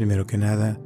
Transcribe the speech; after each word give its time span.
Primero 0.00 0.26
que 0.26 0.38
nada, 0.38 0.80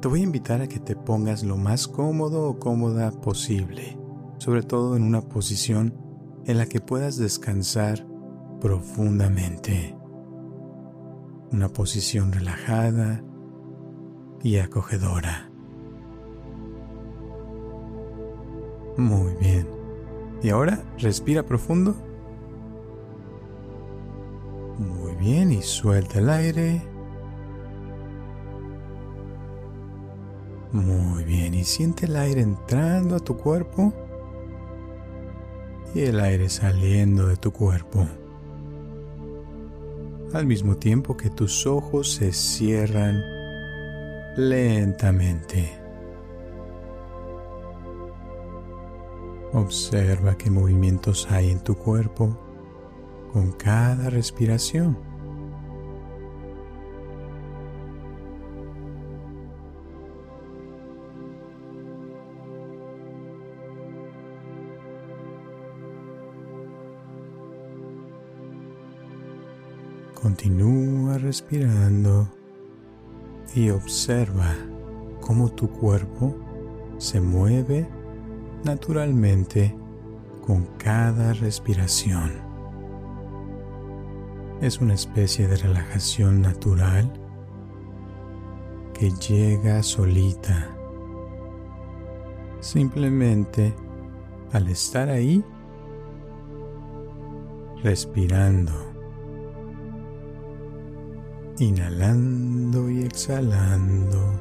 te 0.00 0.06
voy 0.06 0.20
a 0.20 0.22
invitar 0.22 0.60
a 0.60 0.68
que 0.68 0.78
te 0.78 0.94
pongas 0.94 1.42
lo 1.42 1.56
más 1.56 1.88
cómodo 1.88 2.48
o 2.48 2.60
cómoda 2.60 3.10
posible, 3.10 3.98
sobre 4.38 4.62
todo 4.62 4.94
en 4.94 5.02
una 5.02 5.20
posición 5.20 5.92
en 6.46 6.58
la 6.58 6.66
que 6.66 6.80
puedas 6.80 7.16
descansar 7.16 8.06
profundamente. 8.60 9.96
Una 11.50 11.70
posición 11.70 12.30
relajada 12.30 13.24
y 14.44 14.58
acogedora. 14.58 15.50
Muy 18.96 19.34
bien. 19.40 19.66
Y 20.40 20.50
ahora 20.50 20.84
respira 20.98 21.42
profundo. 21.42 21.96
Muy 24.78 25.16
bien 25.16 25.50
y 25.50 25.62
suelta 25.62 26.20
el 26.20 26.30
aire. 26.30 26.91
Muy 30.72 31.24
bien 31.24 31.52
y 31.52 31.64
siente 31.64 32.06
el 32.06 32.16
aire 32.16 32.40
entrando 32.40 33.16
a 33.16 33.20
tu 33.20 33.36
cuerpo 33.36 33.92
y 35.94 36.00
el 36.00 36.18
aire 36.18 36.48
saliendo 36.48 37.26
de 37.26 37.36
tu 37.36 37.52
cuerpo. 37.52 38.08
Al 40.32 40.46
mismo 40.46 40.78
tiempo 40.78 41.14
que 41.14 41.28
tus 41.28 41.66
ojos 41.66 42.14
se 42.14 42.32
cierran 42.32 43.20
lentamente. 44.38 45.78
Observa 49.52 50.38
qué 50.38 50.50
movimientos 50.50 51.30
hay 51.30 51.50
en 51.50 51.60
tu 51.60 51.74
cuerpo 51.74 52.38
con 53.30 53.52
cada 53.52 54.08
respiración. 54.08 55.11
Continúa 70.32 71.18
respirando 71.18 72.26
y 73.54 73.68
observa 73.68 74.54
cómo 75.20 75.52
tu 75.52 75.68
cuerpo 75.68 76.34
se 76.96 77.20
mueve 77.20 77.86
naturalmente 78.64 79.76
con 80.46 80.64
cada 80.78 81.34
respiración. 81.34 82.32
Es 84.62 84.80
una 84.80 84.94
especie 84.94 85.48
de 85.48 85.56
relajación 85.56 86.40
natural 86.40 87.12
que 88.94 89.10
llega 89.10 89.82
solita. 89.82 90.74
Simplemente 92.60 93.74
al 94.50 94.66
estar 94.68 95.10
ahí, 95.10 95.44
respirando 97.82 98.91
inhalando 101.58 102.90
y 102.90 103.02
exhalando. 103.02 104.40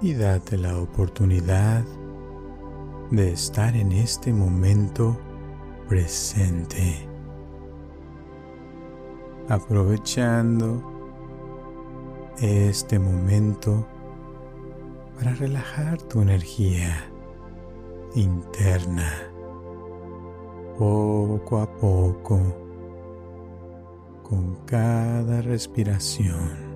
Y 0.00 0.14
date 0.14 0.56
la 0.56 0.78
oportunidad 0.78 1.84
de 3.10 3.32
estar 3.32 3.74
en 3.74 3.92
este 3.92 4.32
momento 4.32 5.18
presente, 5.88 7.08
aprovechando 9.48 10.82
este 12.40 12.98
momento 12.98 13.86
para 15.16 15.34
relajar 15.34 16.00
tu 16.02 16.20
energía 16.20 17.10
interna 18.14 19.27
poco 20.78 21.58
a 21.58 21.76
poco 21.76 22.38
con 24.22 24.54
cada 24.64 25.42
respiración. 25.42 26.68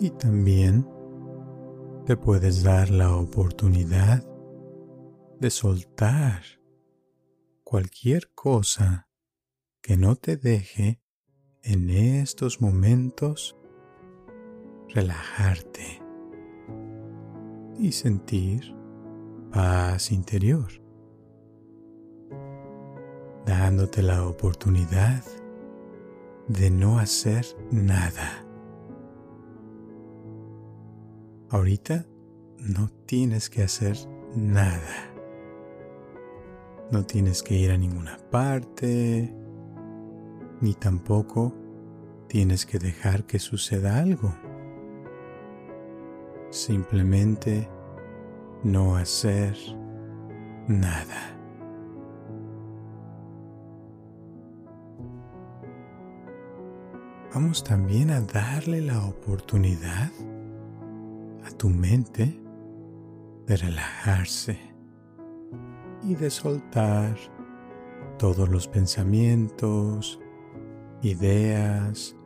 Y 0.00 0.10
también 0.10 0.84
te 2.06 2.16
puedes 2.16 2.64
dar 2.64 2.90
la 2.90 3.14
oportunidad 3.14 4.26
de 5.38 5.50
soltar 5.50 6.42
cualquier 7.62 8.32
cosa 8.34 9.08
que 9.80 9.96
no 9.96 10.16
te 10.16 10.36
deje 10.36 11.01
en 11.62 11.90
estos 11.90 12.60
momentos 12.60 13.56
relajarte 14.88 16.02
y 17.78 17.92
sentir 17.92 18.74
paz 19.52 20.10
interior, 20.10 20.68
dándote 23.46 24.02
la 24.02 24.26
oportunidad 24.26 25.24
de 26.48 26.70
no 26.70 26.98
hacer 26.98 27.46
nada. 27.70 28.44
Ahorita 31.50 32.06
no 32.58 32.88
tienes 33.06 33.50
que 33.50 33.62
hacer 33.62 33.96
nada. 34.34 35.10
No 36.90 37.04
tienes 37.04 37.42
que 37.42 37.54
ir 37.54 37.70
a 37.70 37.78
ninguna 37.78 38.18
parte, 38.30 39.34
ni 40.62 40.74
tampoco 40.74 41.52
tienes 42.28 42.64
que 42.64 42.78
dejar 42.78 43.24
que 43.24 43.38
suceda 43.38 43.98
algo. 43.98 44.32
Simplemente 46.50 47.68
no 48.62 48.96
hacer 48.96 49.56
nada. 50.68 51.36
Vamos 57.34 57.64
también 57.64 58.10
a 58.10 58.20
darle 58.20 58.82
la 58.82 59.04
oportunidad 59.04 60.12
a 61.44 61.50
tu 61.50 61.70
mente 61.70 62.40
de 63.46 63.56
relajarse 63.56 64.58
y 66.02 66.14
de 66.14 66.30
soltar 66.30 67.16
todos 68.18 68.48
los 68.48 68.68
pensamientos, 68.68 70.21
ideas 71.02 72.16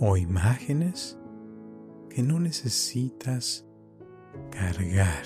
o 0.00 0.16
imágenes 0.16 1.18
que 2.08 2.22
no 2.22 2.40
necesitas 2.40 3.66
cargar 4.50 5.24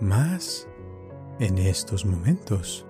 más 0.00 0.68
en 1.40 1.58
estos 1.58 2.06
momentos. 2.06 2.86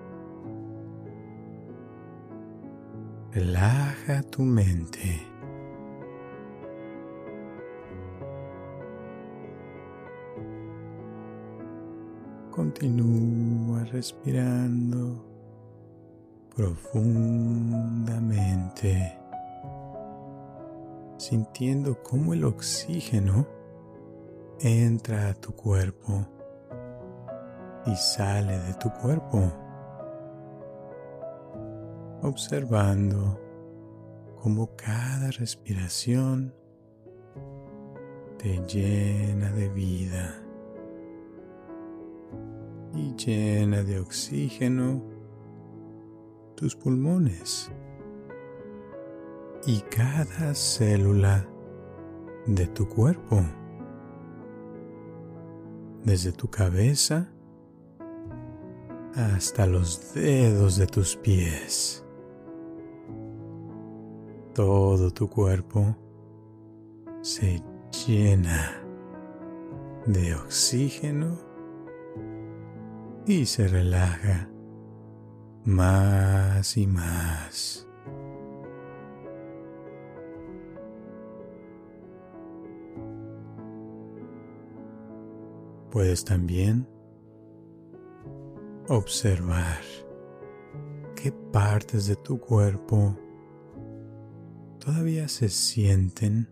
Relaja 3.31 4.21
tu 4.23 4.43
mente. 4.43 5.27
Continúa 12.51 13.83
respirando 13.85 15.32
profundamente, 16.55 19.17
sintiendo 21.17 22.01
cómo 22.03 22.33
el 22.33 22.45
oxígeno 22.45 23.47
entra 24.59 25.29
a 25.29 25.33
tu 25.33 25.53
cuerpo 25.53 26.27
y 27.87 27.95
sale 27.95 28.59
de 28.59 28.75
tu 28.75 28.91
cuerpo, 28.91 29.51
observando 32.21 33.39
cómo 34.41 34.75
cada 34.75 35.31
respiración 35.31 36.53
te 38.37 38.61
llena 38.67 39.51
de 39.53 39.69
vida 39.69 40.35
y 42.93 43.15
llena 43.15 43.81
de 43.83 43.99
oxígeno 43.99 45.12
tus 46.55 46.75
pulmones 46.75 47.71
y 49.65 49.81
cada 49.81 50.53
célula 50.53 51.47
de 52.45 52.67
tu 52.67 52.87
cuerpo, 52.87 53.41
desde 56.03 56.31
tu 56.31 56.49
cabeza 56.49 57.29
hasta 59.15 59.65
los 59.65 60.13
dedos 60.13 60.77
de 60.77 60.87
tus 60.87 61.15
pies. 61.15 62.05
Todo 64.53 65.11
tu 65.11 65.29
cuerpo 65.29 65.95
se 67.21 67.63
llena 68.05 68.83
de 70.05 70.35
oxígeno 70.35 71.39
y 73.25 73.45
se 73.45 73.67
relaja 73.67 74.49
más 75.65 76.77
y 76.77 76.87
más. 76.87 77.87
Puedes 85.91 86.25
también 86.25 86.87
observar 88.87 89.81
qué 91.15 91.31
partes 91.31 92.07
de 92.07 92.15
tu 92.15 92.39
cuerpo 92.39 93.15
todavía 94.79 95.27
se 95.27 95.49
sienten 95.49 96.49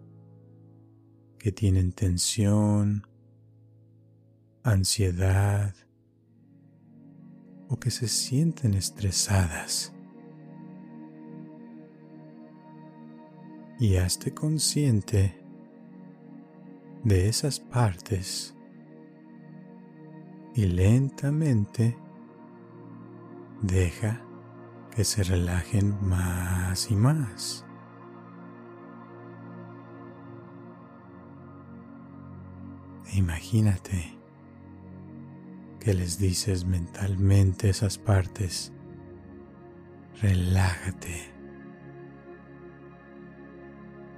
que 1.37 1.51
tienen 1.51 1.91
tensión, 1.91 3.07
ansiedad 4.63 5.73
o 7.71 7.79
que 7.79 7.89
se 7.89 8.07
sienten 8.07 8.73
estresadas. 8.73 9.93
Y 13.79 13.95
hazte 13.95 14.33
consciente 14.33 15.41
de 17.03 17.27
esas 17.29 17.59
partes 17.59 18.53
y 20.53 20.65
lentamente 20.65 21.97
deja 23.61 24.21
que 24.93 25.03
se 25.05 25.23
relajen 25.23 25.97
más 26.05 26.91
y 26.91 26.95
más. 26.95 27.65
E 33.07 33.17
imagínate 33.17 34.20
que 35.81 35.95
les 35.95 36.19
dices 36.19 36.63
mentalmente 36.63 37.69
esas 37.69 37.97
partes, 37.97 38.71
relájate. 40.21 41.33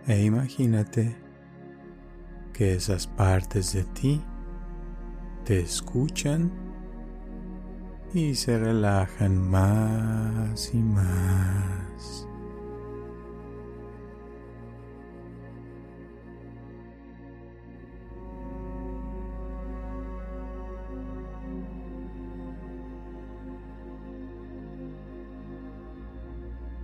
E 0.06 0.26
imagínate 0.26 1.16
que 2.52 2.74
esas 2.74 3.08
partes 3.08 3.72
de 3.72 3.86
ti 3.86 4.22
te 5.46 5.62
escuchan 5.62 6.52
y 8.14 8.36
se 8.36 8.60
relajan 8.60 9.38
más 9.50 10.70
y 10.74 10.80
más. 10.80 12.28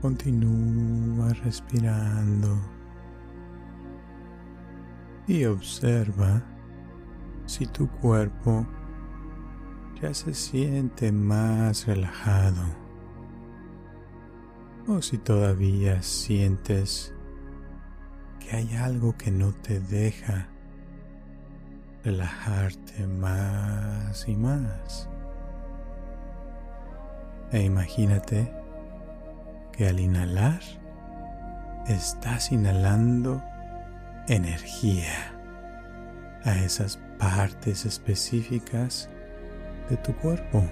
Continúa 0.02 1.34
respirando 1.34 2.58
y 5.28 5.44
observa 5.44 6.42
si 7.46 7.66
tu 7.66 7.90
cuerpo 7.90 8.66
ya 10.02 10.14
se 10.14 10.34
siente 10.34 11.12
más 11.12 11.86
relajado 11.86 12.64
o 14.88 15.02
si 15.02 15.18
todavía 15.18 16.02
sientes 16.02 17.14
que 18.40 18.56
hay 18.56 18.76
algo 18.76 19.18
que 19.18 19.32
no 19.32 19.52
te 19.52 19.80
deja 19.82 20.48
relajarte 22.04 23.06
más 23.06 24.28
y 24.28 24.36
más. 24.36 25.10
E 27.52 27.64
imagínate 27.64 28.59
que 29.80 29.88
al 29.88 29.98
inhalar 29.98 30.60
estás 31.88 32.52
inhalando 32.52 33.42
energía 34.28 35.34
a 36.44 36.54
esas 36.58 36.98
partes 37.18 37.86
específicas 37.86 39.10
de 39.90 39.96
tu 39.96 40.14
cuerpo. 40.18 40.66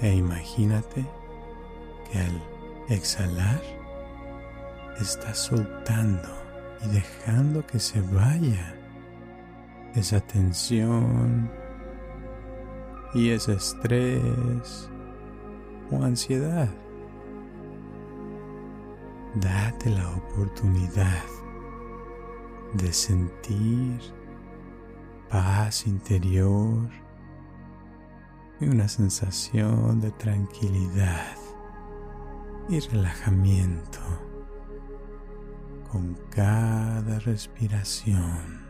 E 0.00 0.14
imagínate 0.14 1.04
que 2.12 2.18
al 2.20 2.40
exhalar 2.88 3.60
estás 5.00 5.38
soltando 5.38 6.28
y 6.84 6.88
dejando 6.90 7.66
que 7.66 7.80
se 7.80 8.00
vaya 8.00 8.76
esa 9.96 10.20
tensión 10.20 11.50
y 13.12 13.30
ese 13.30 13.54
estrés 13.54 14.89
o 15.90 16.02
ansiedad. 16.02 16.68
Date 19.34 19.90
la 19.90 20.10
oportunidad 20.10 21.24
de 22.74 22.92
sentir 22.92 24.00
paz 25.28 25.86
interior 25.86 26.88
y 28.60 28.66
una 28.66 28.88
sensación 28.88 30.00
de 30.00 30.10
tranquilidad 30.12 31.36
y 32.68 32.80
relajamiento 32.80 34.00
con 35.90 36.16
cada 36.30 37.18
respiración. 37.20 38.60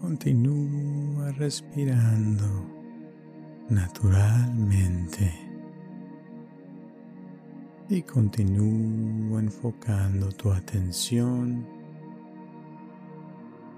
Continúa 0.00 0.97
respirando 1.32 2.46
naturalmente 3.68 5.32
y 7.88 8.02
continúa 8.02 9.40
enfocando 9.40 10.30
tu 10.32 10.52
atención 10.52 11.66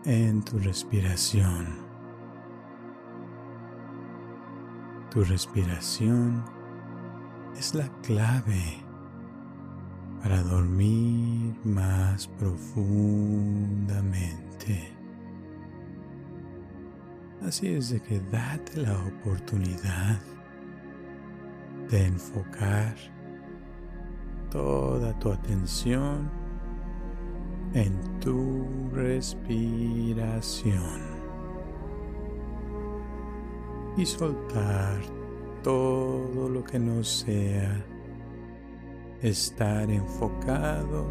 en 0.04 0.42
tu 0.42 0.58
respiración. 0.58 1.88
Tu 5.10 5.22
respiración 5.24 6.44
es 7.56 7.74
la 7.74 7.88
clave 8.02 8.84
para 10.22 10.42
dormir 10.42 11.54
más 11.64 12.28
profundamente. 12.28 14.99
Así 17.42 17.68
es 17.68 17.90
de 17.90 18.00
que 18.00 18.20
date 18.30 18.76
la 18.76 19.02
oportunidad 19.02 20.20
de 21.90 22.06
enfocar 22.06 22.94
toda 24.50 25.18
tu 25.18 25.32
atención 25.32 26.30
en 27.72 27.98
tu 28.20 28.90
respiración 28.92 31.00
y 33.96 34.04
soltar 34.04 35.00
todo 35.62 36.48
lo 36.48 36.62
que 36.62 36.78
no 36.78 37.02
sea 37.02 37.84
estar 39.22 39.90
enfocado 39.90 41.06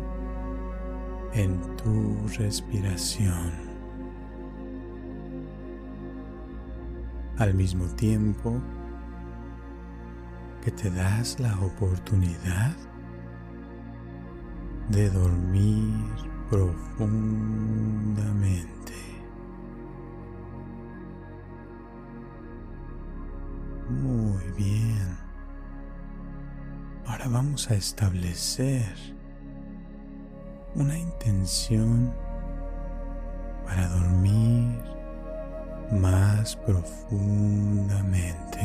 en 1.34 1.60
tu 1.78 2.28
respiración. 2.38 3.69
Al 7.40 7.54
mismo 7.54 7.86
tiempo 7.96 8.62
que 10.62 10.72
te 10.72 10.92
das 10.92 11.40
la 11.40 11.58
oportunidad 11.62 12.76
de 14.90 15.10
dormir 15.10 15.94
profundamente. 16.50 18.94
Muy 23.90 24.44
bien. 24.58 25.18
Ahora 27.06 27.30
vamos 27.30 27.72
a 27.72 27.76
establecer 27.76 28.86
una 30.76 30.98
intención 30.98 32.14
para 33.66 33.88
dormir 33.88 34.99
más 35.92 36.56
profundamente. 36.56 38.60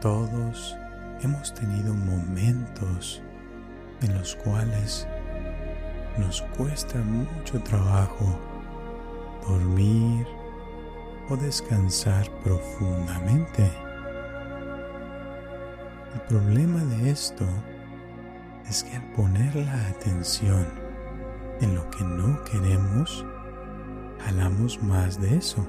Todos 0.00 0.76
hemos 1.22 1.52
tenido 1.52 1.92
momentos 1.92 3.20
en 4.00 4.14
los 4.14 4.34
cuales 4.36 5.06
nos 6.16 6.40
cuesta 6.56 6.98
mucho 6.98 7.60
trabajo 7.62 8.38
dormir 9.46 10.26
o 11.28 11.36
descansar 11.36 12.30
profundamente. 12.42 13.70
El 16.14 16.20
problema 16.28 16.82
de 16.84 17.10
esto 17.10 17.44
es 18.68 18.84
que 18.84 18.96
al 18.96 19.12
poner 19.12 19.54
la 19.54 19.86
atención 19.88 20.66
en 21.60 21.74
lo 21.74 21.88
que 21.90 22.04
no 22.04 22.42
queremos, 22.44 23.24
jalamos 24.24 24.82
más 24.82 25.20
de 25.20 25.36
eso. 25.36 25.66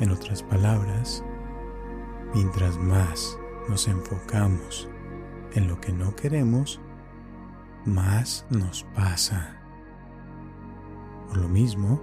En 0.00 0.10
otras 0.10 0.42
palabras, 0.42 1.24
mientras 2.34 2.78
más 2.78 3.38
nos 3.68 3.88
enfocamos 3.88 4.88
en 5.54 5.68
lo 5.68 5.80
que 5.80 5.92
no 5.92 6.14
queremos, 6.14 6.80
más 7.84 8.46
nos 8.50 8.84
pasa. 8.94 9.56
Por 11.28 11.38
lo 11.38 11.48
mismo, 11.48 12.00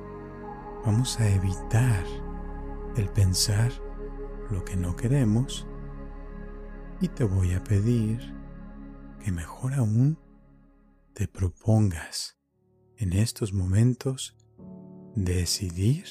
vamos 0.86 1.20
a 1.20 1.30
evitar 1.30 2.04
el 2.96 3.10
pensar 3.10 3.72
lo 4.50 4.64
que 4.64 4.76
no 4.76 4.96
queremos 4.96 5.68
y 7.00 7.08
te 7.08 7.24
voy 7.24 7.54
a 7.54 7.64
pedir 7.64 8.34
que 9.20 9.32
mejor 9.32 9.74
aún 9.74 10.18
te 11.14 11.28
propongas 11.28 12.38
en 12.98 13.14
estos 13.14 13.54
momentos 13.54 14.36
decidir 15.16 16.06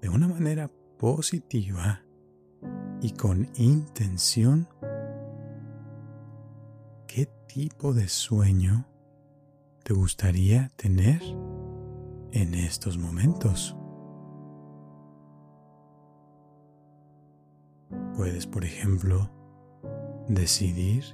de 0.00 0.08
una 0.08 0.28
manera 0.28 0.70
positiva 0.98 2.02
y 3.02 3.12
con 3.12 3.48
intención 3.56 4.68
qué 7.06 7.26
tipo 7.46 7.92
de 7.92 8.08
sueño 8.08 8.86
te 9.82 9.94
gustaría 9.94 10.70
tener 10.76 11.22
en 12.32 12.54
estos 12.54 12.98
momentos. 12.98 13.76
Puedes, 18.16 18.46
por 18.46 18.64
ejemplo, 18.64 19.30
decidir 20.28 21.04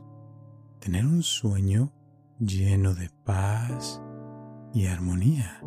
tener 0.81 1.07
un 1.07 1.23
sueño 1.23 1.93
lleno 2.39 2.95
de 2.95 3.11
paz 3.25 4.03
y 4.75 4.87
armonía. 4.87 5.63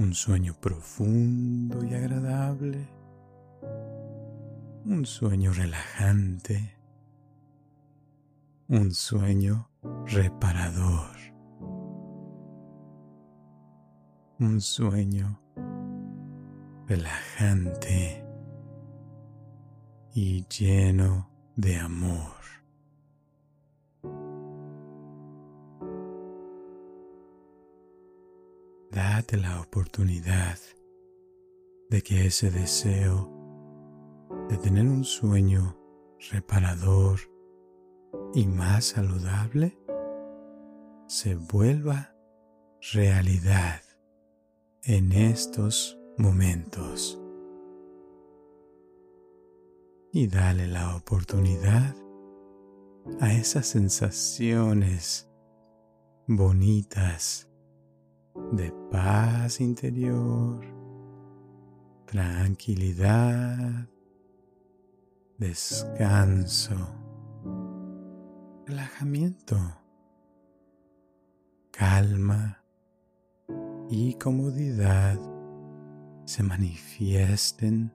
Un 0.00 0.14
sueño 0.14 0.54
profundo 0.58 1.84
y 1.84 1.92
agradable. 1.92 2.88
Un 4.86 5.04
sueño 5.04 5.52
relajante. 5.52 6.74
Un 8.68 8.92
sueño 8.92 9.68
reparador. 10.06 11.16
Un 14.38 14.62
sueño 14.62 15.38
relajante 16.86 18.24
y 20.14 20.46
lleno 20.48 21.28
de 21.56 21.76
amor. 21.76 22.59
La 29.36 29.60
oportunidad 29.60 30.58
de 31.88 32.02
que 32.02 32.26
ese 32.26 32.50
deseo 32.50 33.30
de 34.48 34.58
tener 34.58 34.88
un 34.88 35.04
sueño 35.04 35.78
reparador 36.32 37.20
y 38.34 38.46
más 38.46 38.86
saludable 38.86 39.78
se 41.06 41.36
vuelva 41.36 42.12
realidad 42.92 43.82
en 44.82 45.12
estos 45.12 45.96
momentos. 46.18 47.22
Y 50.12 50.26
dale 50.26 50.66
la 50.66 50.96
oportunidad 50.96 51.94
a 53.20 53.32
esas 53.32 53.68
sensaciones 53.68 55.30
bonitas 56.26 57.49
de 58.52 58.72
paz 58.90 59.60
interior, 59.60 60.64
tranquilidad, 62.06 63.88
descanso, 65.38 66.76
relajamiento, 68.66 69.56
calma 71.70 72.62
y 73.88 74.14
comodidad 74.14 75.18
se 76.24 76.42
manifiesten 76.42 77.92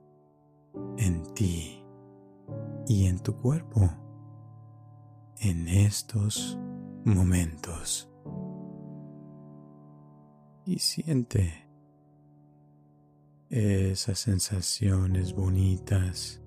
en 0.97 1.23
ti 1.33 1.81
y 2.87 3.05
en 3.05 3.19
tu 3.19 3.35
cuerpo 3.35 3.89
en 5.39 5.67
estos 5.67 6.57
momentos. 7.05 8.09
Y 10.65 10.79
siente 10.79 11.65
esas 13.49 14.19
sensaciones 14.19 15.33
bonitas 15.33 16.41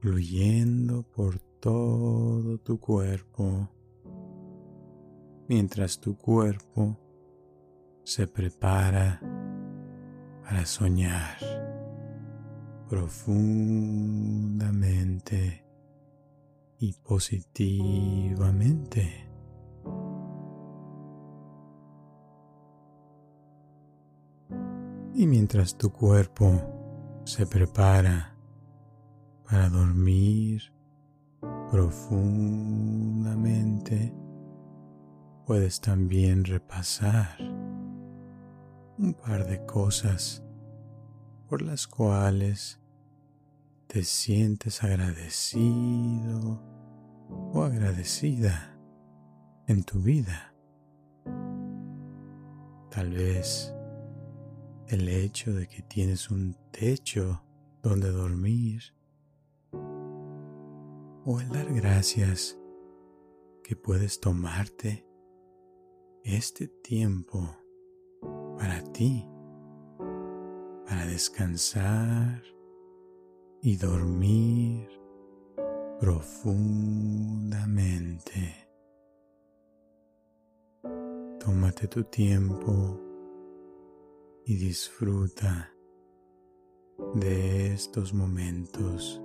fluyendo 0.00 1.02
por 1.02 1.38
todo 1.38 2.58
tu 2.58 2.80
cuerpo 2.80 3.70
mientras 5.48 6.00
tu 6.00 6.16
cuerpo 6.16 6.98
se 8.02 8.26
prepara 8.26 9.20
para 10.42 10.66
soñar 10.66 11.38
profundamente 12.88 15.64
y 16.78 16.94
positivamente. 16.94 19.23
Y 25.24 25.26
mientras 25.26 25.76
tu 25.78 25.90
cuerpo 25.90 26.60
se 27.24 27.46
prepara 27.46 28.36
para 29.48 29.70
dormir 29.70 30.74
profundamente, 31.70 34.14
puedes 35.46 35.80
también 35.80 36.44
repasar 36.44 37.38
un 38.98 39.14
par 39.14 39.46
de 39.46 39.64
cosas 39.64 40.44
por 41.48 41.62
las 41.62 41.86
cuales 41.86 42.78
te 43.86 44.04
sientes 44.04 44.84
agradecido 44.84 46.62
o 47.30 47.62
agradecida 47.62 48.76
en 49.68 49.84
tu 49.84 50.00
vida. 50.00 50.52
Tal 52.90 53.10
vez 53.10 53.74
el 54.88 55.08
hecho 55.08 55.52
de 55.52 55.66
que 55.66 55.82
tienes 55.82 56.30
un 56.30 56.56
techo 56.70 57.42
donde 57.82 58.10
dormir 58.10 58.82
o 59.72 61.40
el 61.40 61.48
dar 61.48 61.72
gracias 61.72 62.58
que 63.62 63.76
puedes 63.76 64.20
tomarte 64.20 65.06
este 66.22 66.68
tiempo 66.68 67.56
para 68.58 68.82
ti 68.92 69.26
para 70.86 71.06
descansar 71.06 72.42
y 73.62 73.76
dormir 73.76 74.88
profundamente. 75.98 78.68
Tómate 81.40 81.88
tu 81.88 82.04
tiempo 82.04 83.00
y 84.46 84.56
disfruta 84.56 85.72
de 87.14 87.72
estos 87.72 88.12
momentos 88.12 89.20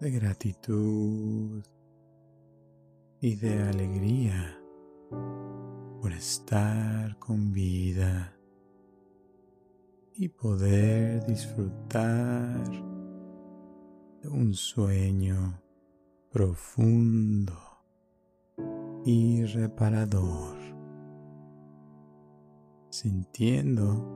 de 0.00 0.10
gratitud 0.10 1.62
y 3.20 3.36
de 3.36 3.62
alegría 3.62 4.60
por 6.00 6.12
estar 6.12 7.18
con 7.18 7.52
vida 7.52 8.36
y 10.16 10.28
poder 10.28 11.24
disfrutar 11.26 12.70
de 14.22 14.28
un 14.28 14.54
sueño 14.54 15.60
profundo 16.30 17.58
y 19.04 19.44
reparador, 19.44 20.56
sintiendo 22.94 24.06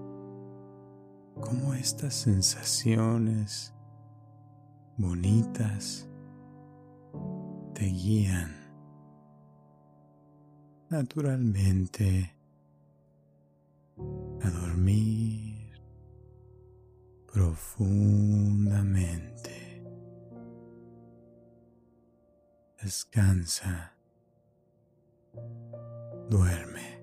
cómo 1.41 1.75
estas 1.75 2.15
sensaciones 2.15 3.75
bonitas 4.97 6.09
te 7.75 7.87
guían 7.87 8.55
naturalmente 10.91 12.33
a 14.43 14.49
dormir 14.49 15.83
profundamente. 17.33 19.83
Descansa, 22.81 23.93
duerme. 26.31 26.98